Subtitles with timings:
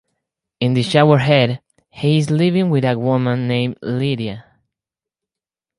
[0.59, 4.43] In "The Shower Head", he is living with a woman named Lydia.